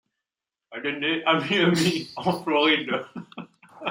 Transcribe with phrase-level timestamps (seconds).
[0.71, 3.05] Elle est née à Miami en Floride.